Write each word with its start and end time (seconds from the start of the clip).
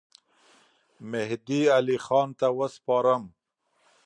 مهدي 1.11 1.61
علي 1.75 1.97
خان 2.05 2.29
ته 2.39 2.47
وسپارم. 2.59 3.23